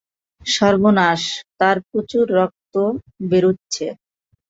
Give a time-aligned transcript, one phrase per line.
[0.41, 1.21] সর্বনাশ,
[1.59, 2.75] তার প্রচুর রক্ত
[3.29, 3.87] বেরোচ্ছে।